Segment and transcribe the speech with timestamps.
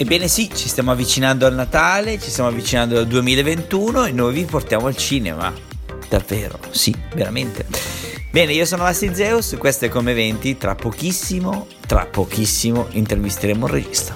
[0.00, 4.46] Ebbene sì, ci stiamo avvicinando al Natale, ci stiamo avvicinando al 2021 e noi vi
[4.46, 5.52] portiamo al cinema.
[6.08, 7.66] Davvero, sì, veramente.
[8.30, 13.72] Bene, io sono Asti Zeus, questo è Come Eventi, tra pochissimo, tra pochissimo intervisteremo il
[13.72, 14.14] regista.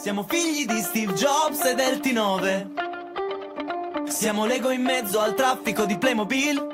[0.00, 4.08] Siamo figli di Steve Jobs e del T9.
[4.08, 6.66] Siamo Lego in mezzo al traffico di Playmobil.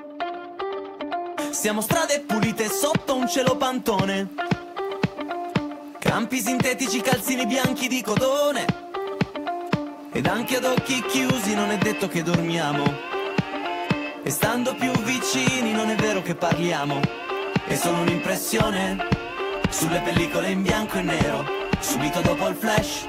[1.52, 4.44] Siamo strade pulite sotto un cielo pantone.
[6.06, 8.64] Campi sintetici, calzini bianchi di cotone.
[10.12, 12.84] Ed anche ad occhi chiusi non è detto che dormiamo.
[14.22, 17.00] E stando più vicini non è vero che parliamo.
[17.66, 19.08] È solo un'impressione
[19.68, 21.44] sulle pellicole in bianco e nero.
[21.80, 23.04] Subito dopo il flash,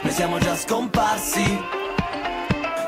[0.00, 1.60] noi siamo già scomparsi.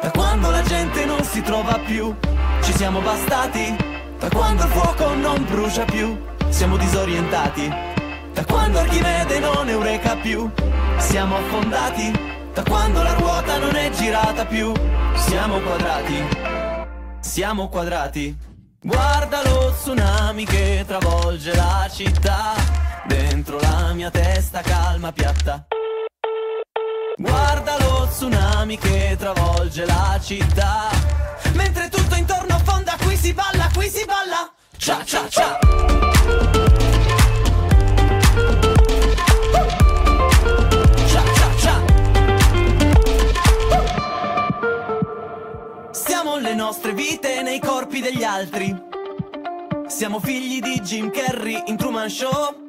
[0.02, 2.14] Da quando la gente non si trova più,
[2.62, 3.76] ci siamo bastati.
[4.20, 6.16] Da quando il fuoco non brucia più,
[6.48, 7.85] siamo disorientati.
[8.36, 10.50] Da quando Archimede non eureka più,
[10.98, 12.12] siamo affondati.
[12.52, 14.74] Da quando la ruota non è girata più,
[15.14, 16.22] siamo quadrati.
[17.20, 18.36] Siamo quadrati.
[18.78, 22.52] Guarda lo tsunami che travolge la città.
[23.06, 25.66] Dentro la mia testa calma piatta.
[27.16, 30.90] Guarda lo tsunami che travolge la città.
[31.54, 34.52] Mentre tutto intorno affonda, qui si balla, qui si balla.
[34.76, 36.55] Cia cia cia.
[46.86, 48.74] Nostre vite nei corpi degli altri.
[49.88, 52.68] Siamo figli di Jim Carrey in Truman Show.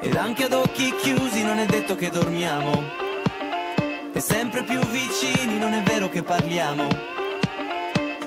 [0.00, 2.82] Ed anche ad occhi chiusi non è detto che dormiamo.
[4.12, 6.88] E sempre più vicini non è vero che parliamo.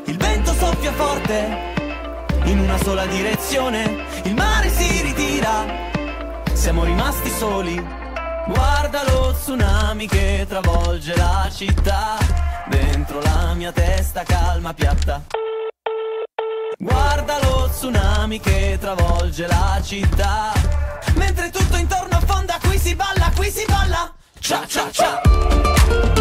[0.05, 1.73] Il vento soffia forte
[2.45, 4.05] in una sola direzione.
[4.23, 5.65] Il mare si ritira.
[6.53, 7.75] Siamo rimasti soli.
[8.47, 12.50] Guarda lo tsunami che travolge la città.
[12.71, 15.21] Dentro la mia testa calma piatta.
[16.77, 20.53] Guarda lo tsunami che travolge la città.
[21.15, 24.13] Mentre tutto intorno affonda, qui si balla, qui si balla.
[24.39, 26.20] Cia cia cia.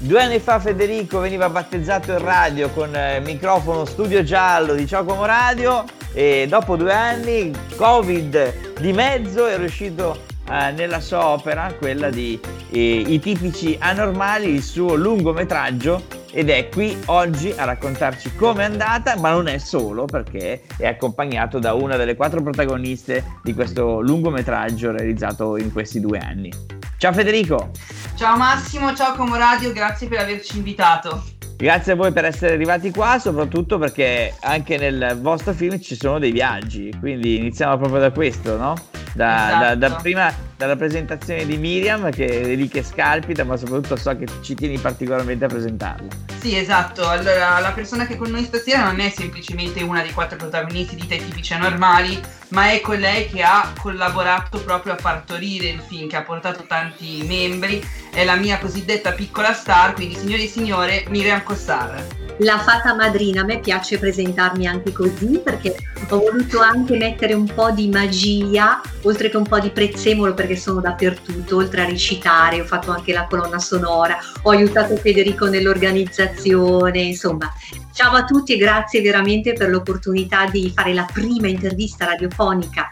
[0.00, 5.26] Due anni fa Federico veniva battezzato in radio con eh, microfono studio giallo di Ciocomo
[5.26, 12.10] Radio e dopo due anni, Covid di mezzo, è riuscito eh, nella sua opera, quella
[12.10, 12.38] di
[12.70, 18.66] eh, I tipici anormali, il suo lungometraggio ed è qui oggi a raccontarci come è
[18.66, 24.00] andata, ma non è solo perché è accompagnato da una delle quattro protagoniste di questo
[24.00, 26.52] lungometraggio realizzato in questi due anni.
[26.98, 27.70] Ciao Federico!
[28.18, 31.22] Ciao Massimo, ciao Como Radio, grazie per averci invitato.
[31.56, 36.18] Grazie a voi per essere arrivati qua, soprattutto perché anche nel vostro film ci sono
[36.18, 38.74] dei viaggi, quindi iniziamo proprio da questo, no?
[39.14, 40.02] Da, da- da Esatto.
[40.02, 44.56] prima dalla presentazione di Miriam, che è lì che scalpita, ma soprattutto so che ci
[44.56, 46.08] tieni particolarmente a presentarla.
[46.40, 47.08] Sì, esatto.
[47.08, 50.96] Allora, la persona che è con noi stasera non è semplicemente una dei quattro protagonisti
[50.96, 56.08] di Te tipici anormali, ma è colei che ha collaborato proprio a partorire il film,
[56.08, 57.80] che ha portato tanti membri.
[58.12, 62.04] È la mia cosiddetta piccola star, quindi signori e signore, Miriam Cossar.
[62.38, 65.74] La fata madrina, a me piace presentarmi anche così perché
[66.08, 70.46] ho voluto anche mettere un po' di magia, oltre che un po' di prezzemolo per
[70.48, 75.46] perché sono dappertutto, oltre a recitare, ho fatto anche la colonna sonora, ho aiutato Federico
[75.46, 77.52] nell'organizzazione, insomma.
[77.92, 82.88] Ciao a tutti e grazie veramente per l'opportunità di fare la prima intervista radiofonica,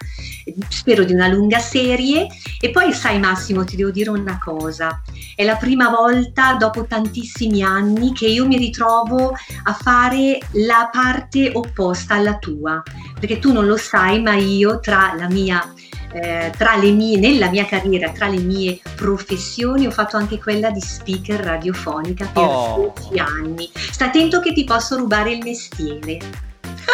[0.69, 2.26] spero di una lunga serie.
[2.61, 5.00] E poi sai Massimo, ti devo dire una cosa,
[5.35, 9.32] è la prima volta dopo tantissimi anni che io mi ritrovo
[9.64, 12.82] a fare la parte opposta alla tua,
[13.19, 15.73] perché tu non lo sai, ma io tra la mia
[16.12, 20.70] eh, tra le mie, nella mia carriera, tra le mie professioni, ho fatto anche quella
[20.70, 22.93] di speaker radiofonica per oh.
[23.08, 23.70] 10 anni.
[23.75, 26.44] Sta attento che ti posso rubare il mestiere.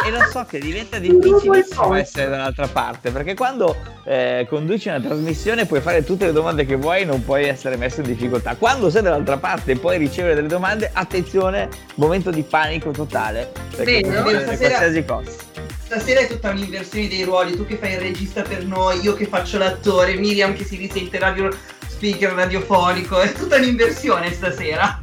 [0.05, 5.67] E lo so che diventa difficilissimo essere dall'altra parte perché quando eh, conduci una trasmissione
[5.67, 8.56] puoi fare tutte le domande che vuoi non puoi essere messo in difficoltà.
[8.56, 14.00] Quando sei dall'altra parte e puoi ricevere delle domande attenzione momento di panico totale perché
[14.00, 15.50] Bene, può qualsiasi cosa
[15.93, 19.27] stasera è tutta un'inversione dei ruoli, tu che fai il regista per noi, io che
[19.27, 21.55] faccio l'attore, Miriam che si risente radio
[21.87, 25.01] speaker radiofonico, è tutta un'inversione stasera.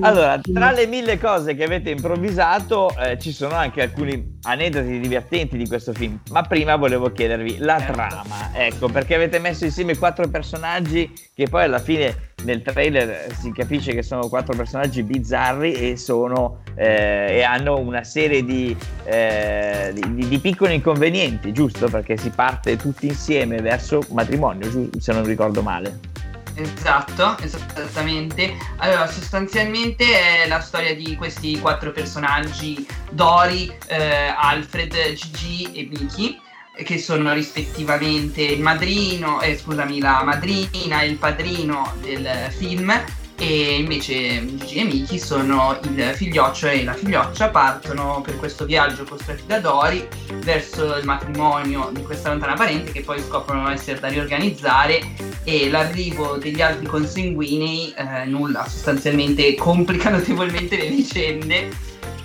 [0.00, 5.56] Allora, tra le mille cose che avete improvvisato eh, ci sono anche alcuni aneddoti divertenti
[5.56, 7.92] di questo film, ma prima volevo chiedervi la certo.
[7.92, 13.50] trama, ecco, perché avete messo insieme quattro personaggi che poi alla fine nel trailer si
[13.52, 19.92] capisce che sono quattro personaggi bizzarri e, sono, eh, e hanno una serie di, eh,
[19.94, 21.88] di, di, piccoli inconvenienti, giusto?
[21.88, 26.15] Perché si parte tutti insieme verso matrimonio, se non ricordo male.
[26.56, 28.56] Esatto, esattamente.
[28.76, 30.04] Allora, sostanzialmente
[30.44, 36.40] è la storia di questi quattro personaggi, Dori, eh, Alfred, Gigi e Vicky,
[36.82, 42.26] che sono rispettivamente il madrino, eh, scusami, la madrina e il padrino del
[42.56, 43.04] film
[43.38, 49.04] e invece Gigi e Miki sono il figlioccio e la figlioccia partono per questo viaggio
[49.04, 50.08] costretti da Dori
[50.42, 55.00] verso il matrimonio di questa lontana parente che poi scoprono essere da riorganizzare
[55.44, 61.68] e l'arrivo degli altri consanguinei eh, nulla sostanzialmente complica notevolmente le vicende.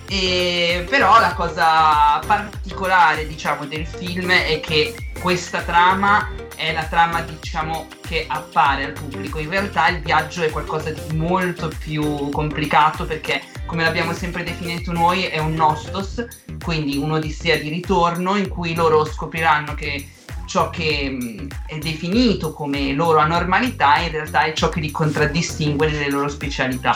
[0.07, 6.29] E però la cosa particolare diciamo del film è che questa trama
[6.61, 11.17] è la trama diciamo che appare al pubblico in realtà il viaggio è qualcosa di
[11.17, 16.23] molto più complicato perché come l'abbiamo sempre definito noi è un nostos
[16.63, 20.07] quindi un'odissea di ritorno in cui loro scopriranno che
[20.45, 26.11] ciò che è definito come loro anormalità in realtà è ciò che li contraddistingue nelle
[26.11, 26.95] loro specialità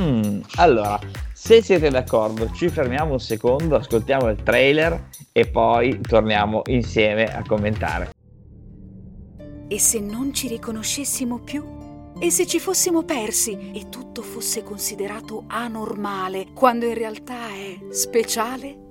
[0.00, 0.98] mm, allora
[1.32, 7.42] se siete d'accordo, ci fermiamo un secondo, ascoltiamo il trailer e poi torniamo insieme a
[7.46, 8.10] commentare.
[9.72, 11.64] E se non ci riconoscessimo più?
[12.18, 18.89] E se ci fossimo persi e tutto fosse considerato anormale, quando in realtà è speciale?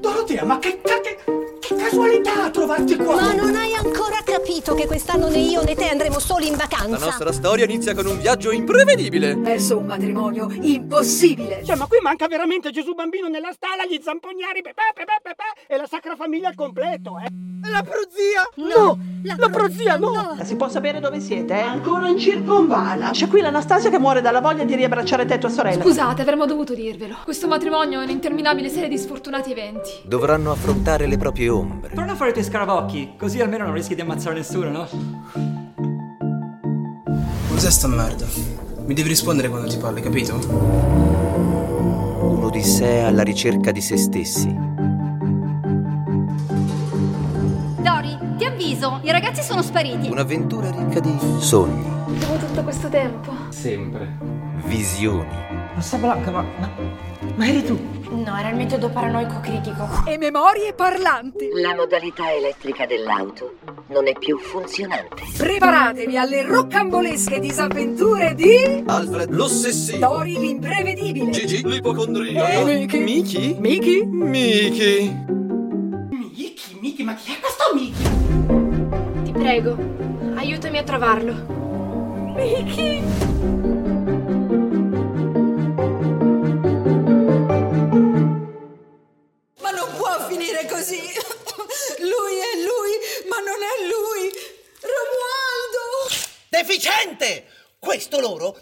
[0.00, 1.18] Dorotea, ma che, che,
[1.60, 3.16] che casualità trovarti qua!
[3.16, 6.88] Ma non hai ancora capito che quest'anno né io né te andremo soli in vacanza?
[6.88, 9.34] La nostra storia inizia con un viaggio imprevedibile!
[9.36, 11.62] Verso un matrimonio impossibile!
[11.64, 15.76] Cioè, ma qui manca veramente Gesù bambino nella stalla, gli zamponieri, pepe, pepe, pepe, e
[15.76, 17.28] la sacra famiglia al completo, eh!
[17.68, 18.48] La prozia!
[18.54, 18.98] No!
[19.22, 20.12] La, la prozia, no.
[20.12, 20.44] no!
[20.44, 21.52] Si può sapere dove siete?
[21.52, 21.60] Eh?
[21.60, 23.10] Ancora in circonvala!
[23.10, 25.82] C'è qui l'Anastasia che muore dalla voglia di riabbracciare te e tua sorella.
[25.82, 27.18] Scusate, avremmo dovuto dirvelo.
[27.22, 29.89] Questo matrimonio è un'interminabile serie di sfortunati eventi.
[30.04, 31.94] Dovranno affrontare le proprie ombre.
[31.94, 34.88] Prova a fare i tuoi scarabocchi, così almeno non rischi di ammazzare nessuno, no?
[37.48, 38.26] Cos'è sta merda?
[38.86, 40.34] Mi devi rispondere quando ti parli, capito?
[42.20, 44.48] Un'odissea alla ricerca di se stessi.
[47.78, 50.08] Dori, ti avviso, i ragazzi sono spariti.
[50.08, 51.84] Un'avventura ricca di sogni.
[52.18, 53.32] Dopo tutto questo tempo.
[53.50, 54.18] Sempre.
[54.64, 55.36] Visioni.
[55.74, 56.44] Rossa Blanca, ma,
[57.36, 57.78] ma, eri tu?
[58.10, 59.86] No, era il metodo paranoico critico.
[60.06, 61.48] E memorie parlanti.
[61.54, 63.54] La modalità elettrica dell'auto
[63.88, 65.22] non è più funzionante.
[65.36, 68.82] Preparatevi alle roccambolesche disavventure di...
[68.84, 69.98] Alfred l'ossessivo.
[69.98, 71.30] Dori l'imprevedibile.
[71.30, 72.68] Gigi l'ipocondriaco.
[72.68, 72.74] E...
[72.74, 72.98] Miki.
[72.98, 73.56] Miki?
[73.58, 74.04] Miki?
[74.04, 75.16] Miki.
[76.10, 79.22] Miki, Miki, ma chi è questo Miki?
[79.22, 79.76] Ti prego,
[80.34, 81.34] aiutami a trovarlo.
[82.34, 83.59] Miki!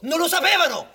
[0.02, 0.86] Non lo sapevano!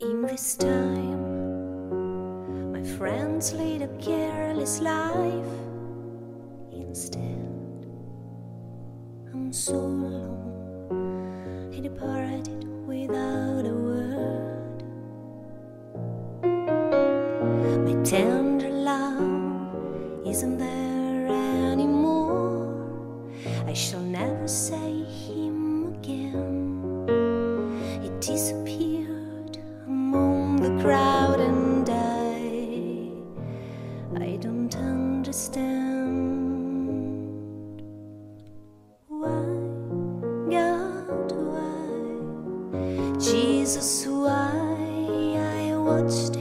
[0.00, 5.46] In this time, my friends lead a careless life.
[6.70, 7.84] Instead,
[9.32, 11.70] I'm so alone.
[11.72, 14.82] He departed without a word.
[17.84, 21.26] My tender love isn't there
[21.72, 23.28] anymore.
[23.66, 26.57] I shall never say him again.
[43.68, 44.32] Jesus, why
[45.36, 46.37] I watched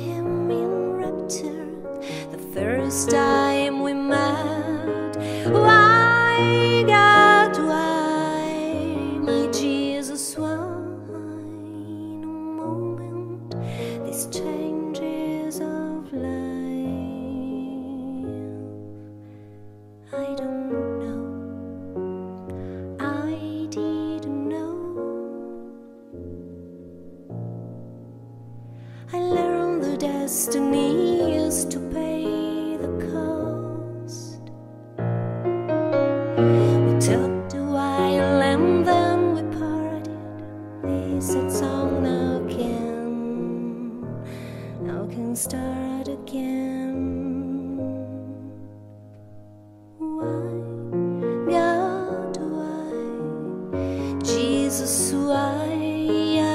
[55.27, 56.46] ไว้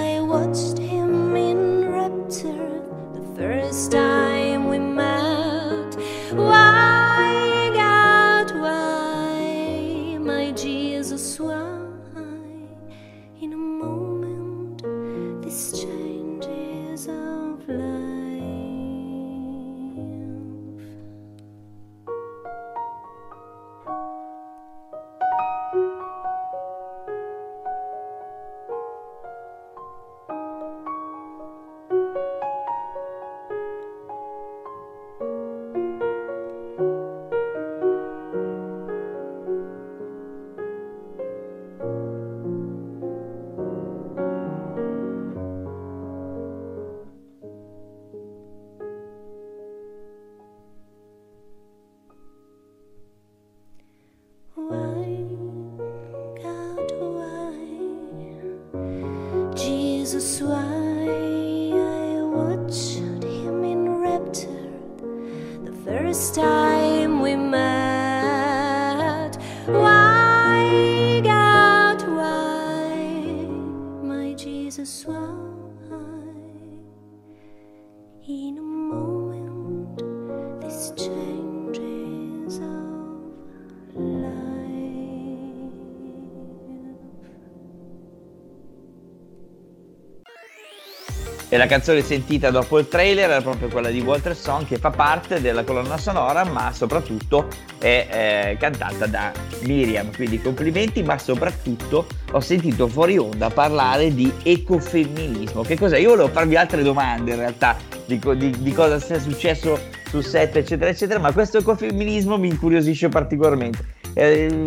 [91.62, 95.40] la canzone sentita dopo il trailer era proprio quella di Walter Song che fa parte
[95.40, 97.47] della colonna sonora ma soprattutto
[97.78, 104.33] è eh, cantata da Miriam, quindi complimenti ma soprattutto ho sentito fuori onda parlare di
[104.42, 105.62] ecofemminismo.
[105.62, 105.99] Che cos'è?
[105.99, 107.76] Io volevo farvi altre domande in realtà
[108.07, 109.78] di, di- di cosa sia successo
[110.09, 113.91] sul set eccetera eccetera ma questo ecofemminismo mi incuriosisce particolarmente.
[114.14, 114.62] Eh,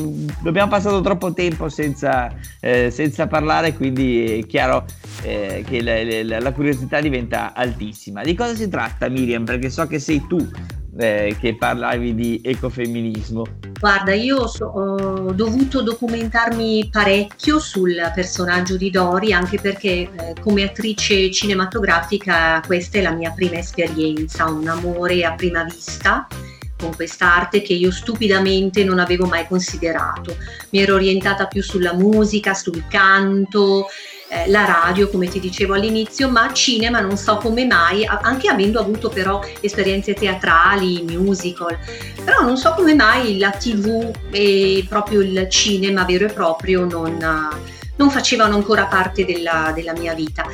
[0.45, 4.85] abbiamo passato troppo tempo senza, eh, senza parlare, quindi è chiaro
[5.21, 8.23] eh, che la, la- la curiosità diventa altissima.
[8.23, 9.43] Di cosa si tratta, Miriam?
[9.45, 10.47] Perché so che sei tu
[10.97, 13.43] eh, che parlavi di ecofemminismo.
[13.79, 20.09] Guarda, io so- ho dovuto documentarmi parecchio sul personaggio di Dori, anche perché eh,
[20.41, 26.25] come attrice cinematografica questa è la mia prima esperienza, un amore a prima vista
[26.77, 30.37] con quest'arte che io stupidamente non avevo mai considerato.
[30.71, 33.87] Mi ero orientata più sulla musica, sul canto,
[34.27, 38.79] eh, la radio, come ti dicevo all'inizio, ma cinema non so come mai, anche avendo
[38.79, 41.77] avuto però esperienze teatrali, musical,
[42.23, 47.17] però non so come mai la tv e proprio il cinema vero e proprio non,
[47.97, 50.45] non facevano ancora parte della, della mia vita.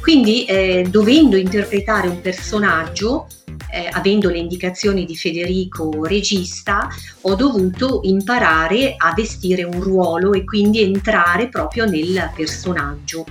[0.00, 3.26] Quindi eh, dovendo interpretare un personaggio,
[3.72, 6.88] eh, avendo le indicazioni di Federico regista,
[7.22, 13.24] ho dovuto imparare a vestire un ruolo e quindi entrare proprio nel personaggio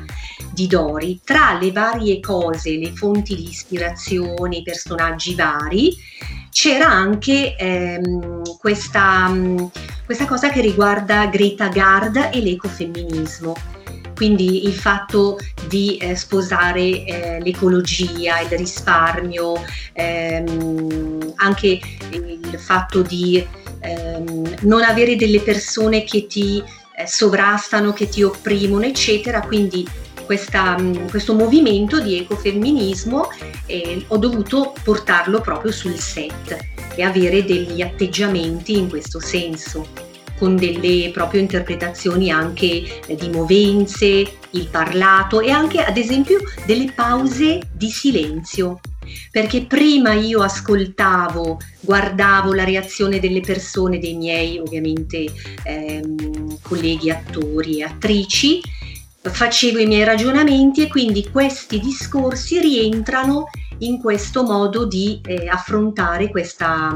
[0.54, 1.20] di Dori.
[1.24, 5.96] Tra le varie cose, le fonti di ispirazione, i personaggi vari,
[6.52, 9.72] c'era anche ehm, questa, mh,
[10.06, 13.79] questa cosa che riguarda Greta Gard e l'ecofemminismo.
[14.20, 15.38] Quindi il fatto
[15.70, 19.54] di eh, sposare eh, l'ecologia, il risparmio,
[19.94, 23.42] ehm, anche il fatto di
[23.80, 26.62] ehm, non avere delle persone che ti
[26.98, 29.40] eh, sovrastano, che ti opprimono, eccetera.
[29.40, 29.88] Quindi
[30.26, 33.30] questa, mh, questo movimento di ecofemminismo
[33.68, 36.58] eh, ho dovuto portarlo proprio sul set
[36.94, 40.09] e avere degli atteggiamenti in questo senso.
[40.40, 46.92] Con delle proprio interpretazioni anche eh, di movenze, il parlato e anche ad esempio delle
[46.96, 48.80] pause di silenzio.
[49.32, 55.26] Perché prima io ascoltavo, guardavo la reazione delle persone, dei miei ovviamente
[55.64, 58.62] ehm, colleghi attori e attrici,
[59.22, 66.30] facevo i miei ragionamenti e quindi questi discorsi rientrano in questo modo di eh, affrontare
[66.30, 66.96] questa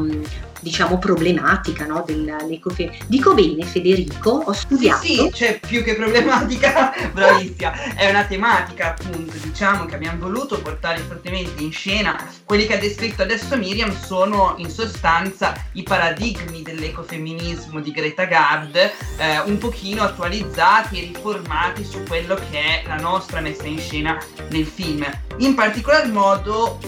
[0.63, 3.05] diciamo problematica no, dell'ecofeminismo.
[3.07, 5.03] Dico bene Federico, ho studiato.
[5.03, 10.59] Sì, sì, cioè più che problematica, bravissima, è una tematica appunto diciamo che abbiamo voluto
[10.61, 12.17] portare fortemente in scena.
[12.45, 18.75] Quelli che ha descritto adesso Miriam sono in sostanza i paradigmi dell'ecofemminismo di Greta Gard,
[18.75, 24.17] eh, un pochino attualizzati e riformati su quello che è la nostra messa in scena
[24.49, 25.05] nel film.
[25.37, 26.79] In particolar modo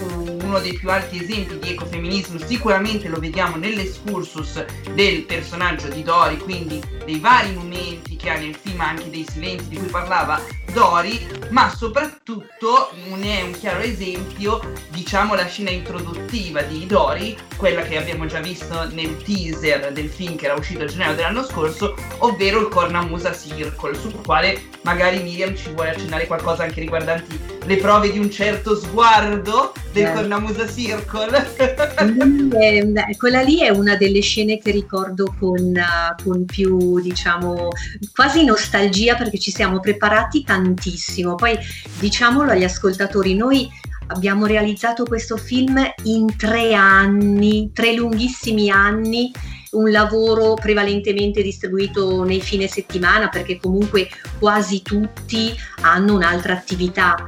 [0.46, 6.38] uno dei più alti esempi di ecofemminismo sicuramente lo vediamo nell'escursus del personaggio di Dori,
[6.38, 10.40] quindi dei vari momenti che ha nel film, anche dei silenzi di cui parlava
[10.72, 14.60] Dori, ma soprattutto ne è un chiaro esempio,
[14.90, 20.36] diciamo, la scena introduttiva di Dori, quella che abbiamo già visto nel teaser del film
[20.36, 25.56] che era uscito a gennaio dell'anno scorso, ovvero il Cornamusa Circle, sul quale magari Miriam
[25.56, 30.12] ci vuole accennare qualcosa anche riguardanti le prove di un certo sguardo del Eh.
[30.12, 31.54] Cornamusa Circle.
[32.56, 37.70] Eh, quella lì è una delle scene che ricordo con, eh, con più, diciamo,
[38.14, 41.34] quasi nostalgia perché ci siamo preparati tantissimo.
[41.34, 41.56] Poi
[41.98, 43.68] diciamolo agli ascoltatori, noi
[44.08, 49.30] abbiamo realizzato questo film in tre anni, tre lunghissimi anni
[49.76, 57.26] un lavoro prevalentemente distribuito nei fine settimana perché comunque quasi tutti hanno un'altra attività.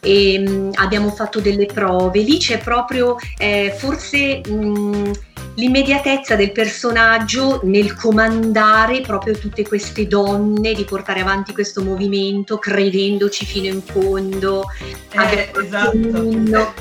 [0.00, 2.20] E mh, abbiamo fatto delle prove.
[2.20, 5.10] Lì c'è proprio eh, forse mh,
[5.56, 13.44] l'immediatezza del personaggio nel comandare proprio tutte queste donne di portare avanti questo movimento credendoci
[13.44, 14.64] fino in fondo.
[15.12, 16.72] Eh, esatto.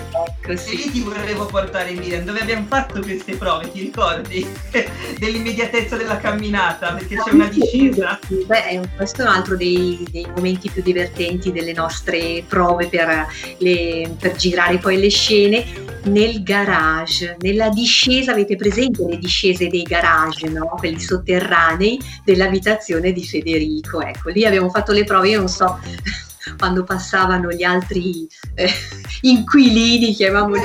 [0.53, 4.45] Ecco, E lì ti volevo portare Miriam, dove abbiamo fatto queste prove, ti ricordi?
[5.17, 8.19] Dell'immediatezza della camminata, perché c'è una discesa.
[8.27, 14.15] Beh, questo è un altro dei, dei momenti più divertenti delle nostre prove per, le-
[14.19, 20.47] per girare poi le scene nel garage, nella discesa, avete presente le discese dei garage,
[20.47, 20.75] no?
[20.77, 24.01] quelli sotterranei dell'abitazione di Federico.
[24.01, 25.79] Ecco, lì abbiamo fatto le prove, io non so
[26.57, 28.69] quando passavano gli altri eh,
[29.21, 30.61] inquilini, chiamiamoli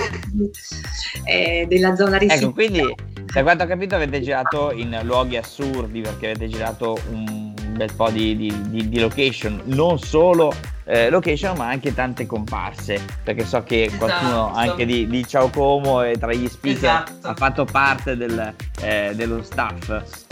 [1.24, 2.52] eh, della zona Ecco, residenziale.
[2.52, 2.94] quindi
[3.32, 8.10] da quanto ho capito avete girato in luoghi assurdi perché avete girato un bel po'
[8.10, 10.52] di, di- di- di location, non solo
[10.84, 14.58] eh, location ma anche tante comparse, perché so che qualcuno Esatto.
[14.70, 17.26] anche di, di Ciao Como e tra gli speaker Esatto.
[17.26, 20.23] ha fatto parte del, eh, dello staff.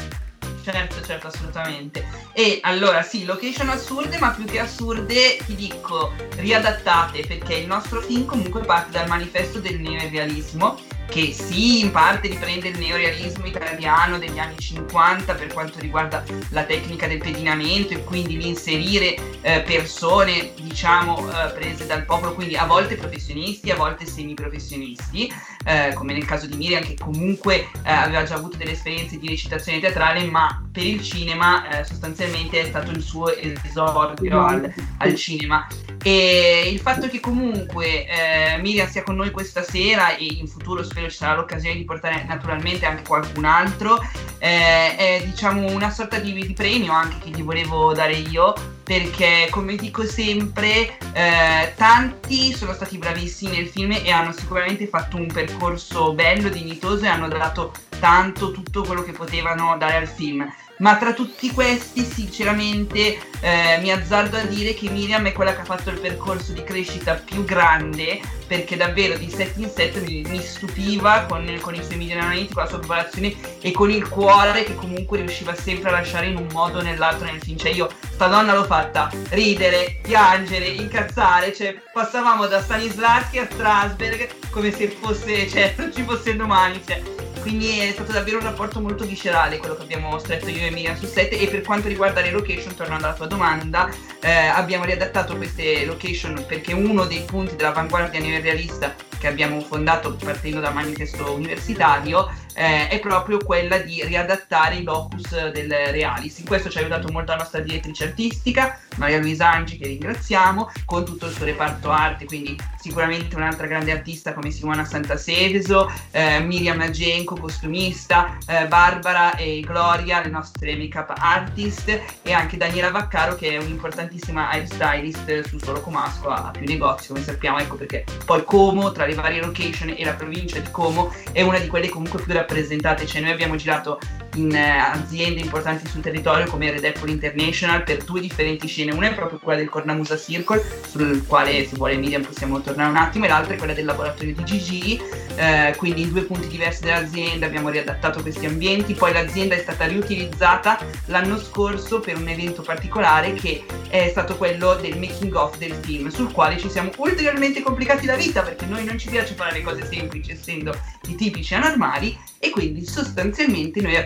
[0.62, 2.06] Certo, certo, assolutamente.
[2.32, 8.00] E allora sì, location assurde, ma più che assurde ti dico riadattate, perché il nostro
[8.00, 14.18] film comunque parte dal manifesto del neorealismo, che sì, in parte riprende il neorealismo italiano
[14.18, 20.52] degli anni 50 per quanto riguarda la tecnica del pedinamento e quindi l'inserire eh, persone,
[20.60, 25.32] diciamo, eh, prese dal popolo, quindi a volte professionisti, a volte semiprofessionisti,
[25.64, 29.28] eh, come nel caso di Miriam che comunque eh, aveva già avuto delle esperienze di
[29.28, 35.14] recitazione teatrale, ma per il cinema eh, sostanzialmente è stato il suo esordio al, al
[35.14, 35.66] cinema.
[36.02, 40.82] E il fatto che comunque eh, Miriam sia con noi questa sera e in futuro
[40.92, 43.98] spero ci sarà l'occasione di portare naturalmente anche qualcun altro,
[44.38, 49.48] eh, è diciamo una sorta di, di premio anche che gli volevo dare io perché
[49.50, 55.28] come dico sempre eh, tanti sono stati bravissimi nel film e hanno sicuramente fatto un
[55.28, 60.46] percorso bello, dignitoso e hanno dato tanto tutto quello che potevano dare al film.
[60.82, 65.60] Ma tra tutti questi, sinceramente, eh, mi azzardo a dire che Miriam è quella che
[65.60, 70.24] ha fatto il percorso di crescita più grande, perché davvero di set in set mi,
[70.26, 74.64] mi stupiva con, con i suoi miglioramenti, con la sua preparazione e con il cuore
[74.64, 77.56] che comunque riusciva sempre a lasciare in un modo o nell'altro nel film.
[77.56, 84.50] Cioè io, sta donna l'ho fatta ridere, piangere, incazzare, cioè passavamo da Stanislavski a Strasberg
[84.50, 87.31] come se fosse, cioè non ci fosse domani, cioè.
[87.42, 90.96] Quindi è stato davvero un rapporto molto viscerale quello che abbiamo stretto io e Miriam
[90.96, 95.36] sul set e per quanto riguarda le location, tornando alla tua domanda, eh, abbiamo riadattato
[95.36, 102.32] queste location perché uno dei punti dell'avanguardia neorealista che abbiamo fondato partendo dal manifesto universitario
[102.54, 106.38] eh, è proprio quella di riadattare i locus del Realis.
[106.38, 110.70] In questo ci ha aiutato molto la nostra direttrice artistica, Maria Luisa Angi, che ringraziamo,
[110.84, 116.40] con tutto il suo reparto arte, quindi sicuramente un'altra grande artista come Simona Santaseveso, eh,
[116.40, 123.36] Miriam Nagenko, costumista, eh, Barbara e Gloria, le nostre make-up artist, e anche Daniela Vaccaro,
[123.36, 128.44] che è un'importantissima hairstylist su Solo Comasco, ha più negozi, come sappiamo, ecco perché poi
[128.44, 132.20] Como, tra le varie location e la provincia di Como, è una di quelle comunque
[132.20, 133.98] più rappresentate, cioè noi abbiamo girato
[134.34, 139.08] in eh, aziende importanti sul territorio come Red Apple International per due differenti scene, una
[139.08, 143.24] è proprio quella del Cornamusa Circle, sul quale se vuole Miriam possiamo tornare un attimo,
[143.24, 145.00] e l'altra è quella del laboratorio di Gigi,
[145.36, 149.86] eh, quindi in due punti diversi dell'azienda abbiamo riadattato questi ambienti, poi l'azienda è stata
[149.86, 155.74] riutilizzata l'anno scorso per un evento particolare che è stato quello del making of del
[155.74, 159.52] film, sul quale ci siamo ulteriormente complicati la vita perché noi non ci piace fare
[159.52, 160.74] le cose semplici essendo
[161.08, 164.04] i tipici anormali e quindi sostanzialmente noi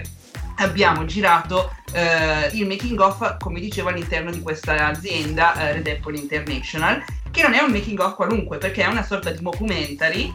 [0.56, 6.18] abbiamo girato eh, il making of come dicevo all'interno di questa azienda eh, Red Apple
[6.18, 10.34] International che non è un making of qualunque perché è una sorta di documentary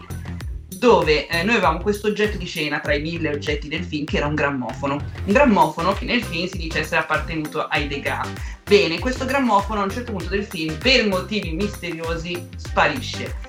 [0.67, 4.17] dove eh, noi avevamo questo oggetto di scena tra i mille oggetti del film che
[4.17, 4.95] era un grammofono.
[4.95, 8.29] Un grammofono che nel film si dice essere appartenuto ai Degas
[8.63, 13.40] bene questo grammofono a un certo punto del film per motivi misteriosi sparisce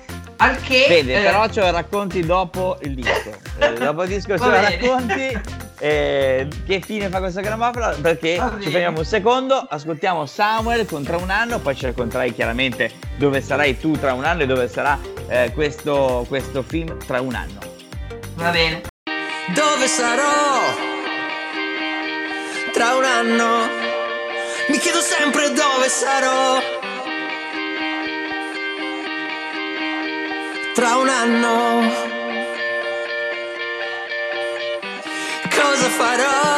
[0.43, 3.31] al che Vede, eh, però ce lo racconti dopo il disco.
[3.59, 5.41] Eh, dopo il disco ce lo racconti.
[5.79, 7.95] eh, che fine fa questa grammofono?
[8.01, 12.91] Perché ci fermiamo un secondo, ascoltiamo Samuel con tra un anno, poi ci racconterai chiaramente
[13.17, 17.35] dove sarai tu tra un anno e dove sarà eh, questo, questo film tra un
[17.35, 17.59] anno.
[18.35, 18.81] va bene
[19.53, 20.91] Dove sarò?
[22.71, 23.67] Tra un anno
[24.69, 26.82] Mi chiedo sempre dove sarò
[30.73, 31.81] Tra un anno
[35.49, 36.52] Cosa farò?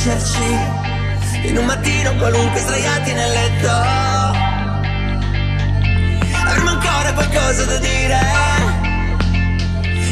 [0.00, 0.78] Riconoscerci
[1.42, 3.70] In un mattino qualunque sdraiati nel letto.
[6.46, 8.18] Avremo ancora qualcosa da dire.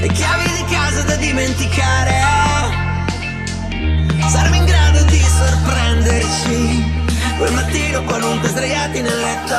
[0.01, 2.13] E chiavi di casa da dimenticare.
[4.29, 7.07] Saremo in grado di sorprenderci.
[7.37, 9.57] Quel mattino qualunque sdraiati nel letto.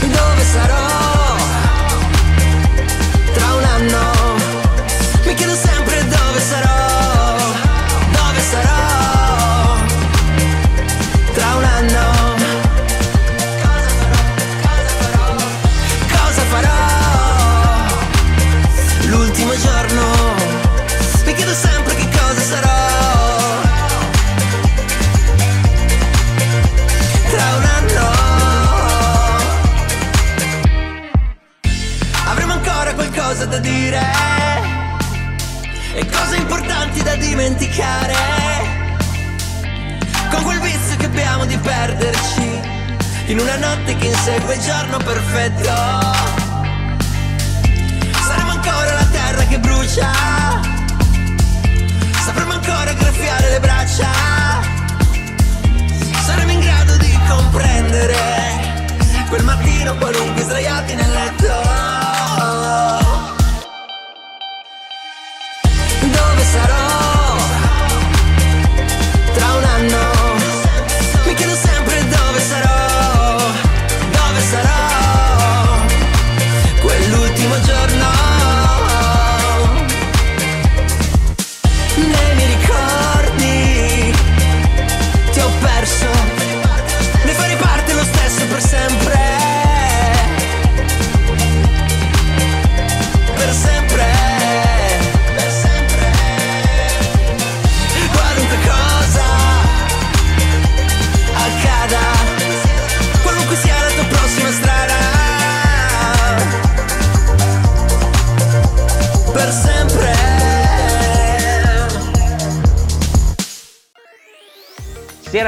[0.00, 0.99] Dove sarò?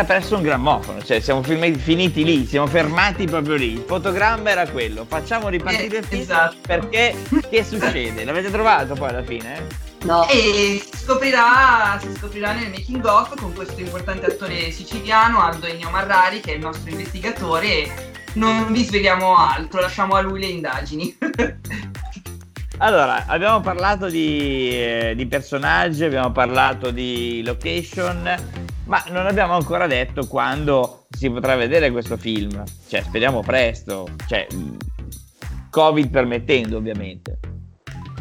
[0.03, 3.73] Era perso un grammofono, cioè siamo finiti lì, siamo fermati proprio lì.
[3.73, 6.57] Il fotogramma era quello, facciamo ripartire Eh, il film esatto.
[6.67, 7.15] perché
[7.49, 8.25] che succede?
[8.25, 9.67] L'avete trovato poi alla fine?
[10.03, 10.27] No.
[10.29, 15.91] E si scoprirà, si scoprirà nel making of con questo importante attore siciliano, Aldo Ennio
[15.91, 17.67] Marrari, che è il nostro investigatore.
[17.69, 17.93] E
[18.35, 21.17] non vi sveliamo altro, lasciamo a lui le indagini.
[22.79, 28.62] Allora, abbiamo parlato di, eh, di personaggi, abbiamo parlato di location,
[28.93, 32.63] ma non abbiamo ancora detto quando si potrà vedere questo film.
[32.89, 34.77] Cioè, speriamo presto, cioè, mh,
[35.71, 37.39] Covid permettendo ovviamente.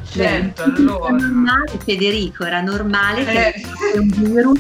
[0.06, 1.10] certo, Era allora.
[1.12, 4.00] normale, Federico, era normale che Eh.
[4.00, 4.60] un virus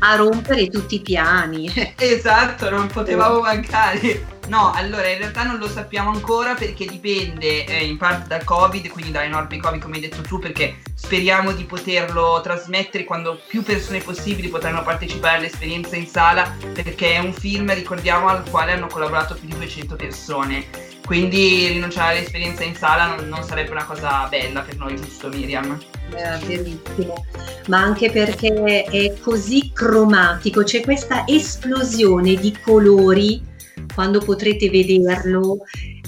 [0.00, 1.70] a rompere tutti i piani.
[1.96, 4.36] Esatto, non potevamo mancare.
[4.48, 8.88] No, allora in realtà non lo sappiamo ancora perché dipende eh, in parte dal Covid,
[8.88, 13.62] quindi dalle norme Covid come hai detto tu, perché speriamo di poterlo trasmettere quando più
[13.62, 18.86] persone possibili potranno partecipare all'esperienza in sala, perché è un film, ricordiamo, al quale hanno
[18.86, 20.64] collaborato più di 200 persone.
[21.04, 25.78] Quindi rinunciare all'esperienza in sala non, non sarebbe una cosa bella per noi, giusto Miriam?
[26.10, 27.26] Era verissimo,
[27.66, 33.47] ma anche perché è così cromatico, c'è questa esplosione di colori
[33.94, 35.58] quando potrete vederlo.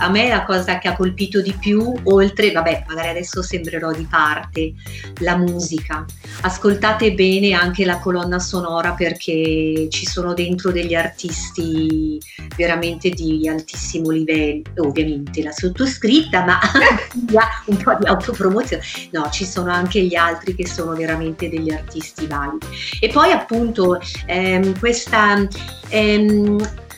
[0.02, 4.06] A me la cosa che ha colpito di più, oltre, vabbè, magari adesso sembrerò di
[4.08, 4.72] parte,
[5.18, 6.06] la musica.
[6.40, 12.18] Ascoltate bene anche la colonna sonora perché ci sono dentro degli artisti
[12.56, 16.58] veramente di altissimo livello, ovviamente la sottoscritta, ma
[17.66, 18.82] un po' di autopromozione.
[19.10, 22.66] No, ci sono anche gli altri che sono veramente degli artisti validi.
[23.00, 25.46] E poi appunto ehm, questa
[25.88, 26.88] ehm,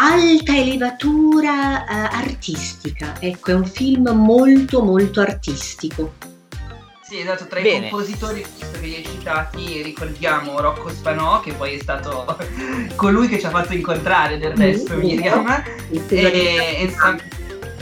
[0.00, 6.12] alta elevatura eh, artistica, ecco, è un film molto molto artistico.
[7.02, 7.86] Sì, esatto, tra Bene.
[7.86, 12.36] i compositori visto che li hai citati ricordiamo Rocco Spanò che poi è stato
[12.96, 17.22] colui che ci ha fatto incontrare del resto Mm, Miriam Il e Ensam-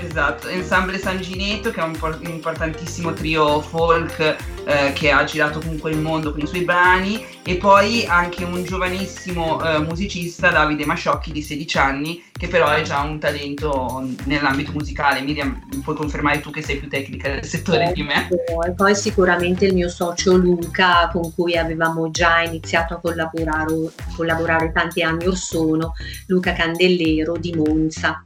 [0.00, 5.60] esatto, Ensemble San Gineto che è un, un importantissimo trio folk eh, che ha girato
[5.60, 10.84] comunque il mondo con i suoi brani e poi anche un giovanissimo eh, musicista Davide
[10.84, 16.40] Masciocchi di 16 anni che però è già un talento nell'ambito musicale Miriam puoi confermare
[16.40, 18.28] tu che sei più tecnica del settore di me
[18.66, 23.74] E poi sicuramente il mio socio Luca, con cui avevamo già iniziato a collaborare,
[24.14, 25.92] collaborare tanti anni or sono,
[26.26, 28.22] Luca Candellero di Monza.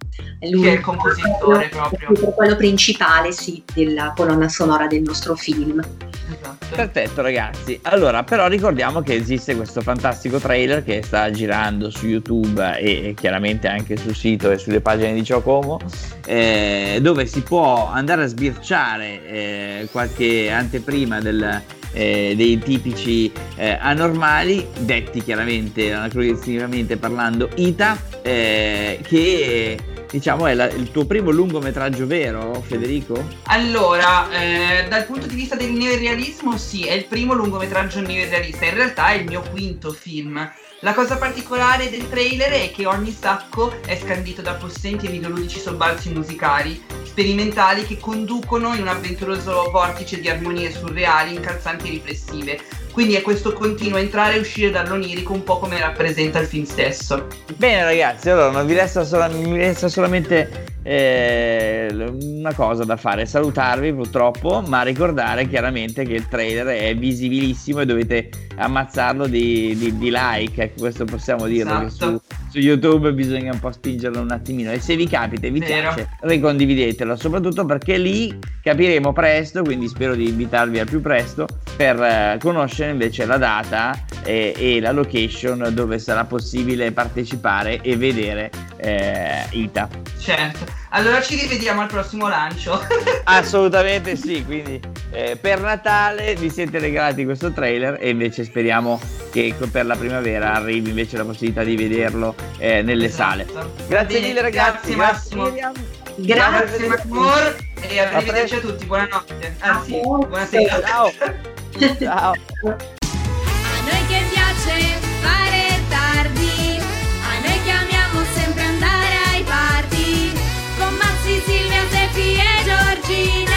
[0.50, 2.28] Lui Che è il compositore proprio.
[2.28, 5.82] è quello principale, sì, della colonna sonora del nostro film.
[6.30, 6.66] Esatto.
[6.74, 12.78] Perfetto ragazzi, allora però ricordiamo che esiste questo fantastico trailer che sta girando su YouTube
[12.78, 15.80] e, e chiaramente anche sul sito e sulle pagine di Ciocomo
[16.26, 21.62] eh, dove si può andare a sbirciare eh, qualche anteprima del,
[21.92, 29.76] eh, dei tipici eh, anormali, detti chiaramente anacronisticamente parlando ITA, eh, che
[30.10, 33.28] diciamo è la- il tuo primo lungometraggio vero Federico?
[33.44, 38.64] Allora, eh, dal punto di vista del neorealismo, sì, è il primo lungometraggio neorealista.
[38.64, 40.50] In realtà è il mio quinto film.
[40.82, 45.58] La cosa particolare del trailer è che ogni sacco è scandito da possenti e videoludici
[45.60, 52.60] sobbalzi musicali, sperimentali che conducono in un avventuroso vortice di armonie surreali, incalzanti e riflessive.
[52.92, 57.26] Quindi è questo continuo entrare e uscire dall'onirico un po' come rappresenta il film stesso.
[57.56, 61.88] Bene ragazzi, allora non vi resta, sola- mi resta solamente eh,
[62.20, 67.86] una cosa da fare, salutarvi purtroppo, ma ricordare chiaramente che il trailer è visibilissimo e
[67.86, 72.22] dovete ammazzarlo di, di- di like, ecco, questo possiamo dirlo, Esatto.
[72.28, 75.60] su, su YouTube bisogna un po' spingerlo un attimino e se vi capita e vi
[75.60, 75.92] Vero.
[75.92, 82.00] piace ricondividetelo, soprattutto perché lì capiremo presto, quindi spero di invitarvi al più presto per
[82.02, 88.50] eh, conoscere invece la data e, e la location dove sarà possibile partecipare e vedere
[88.76, 89.88] eh, Ita.
[90.18, 90.64] Certo.
[90.90, 92.80] Allora ci rivediamo al prossimo lancio.
[93.24, 99.54] Assolutamente sì, quindi eh, per Natale vi siete regalati questo trailer e invece speriamo che
[99.70, 103.46] per la primavera arrivi invece la possibilità di vederlo eh, nelle sale.
[103.86, 105.44] Grazie Bene, mille ragazzi, grazie, Massimo.
[105.44, 105.72] Miriam.
[106.16, 108.56] Grazie Macmor e A arrivederci presto.
[108.56, 109.56] a tutti, buonanotte.
[109.60, 110.82] Anzi, buonasera.
[110.82, 111.12] Ciao.
[111.80, 112.32] Ciao.
[112.32, 120.32] A noi che piace fare tardi, a noi che amiamo sempre andare ai party,
[120.78, 123.49] con Mazzi, Silvia, Zeppi e Giorgina.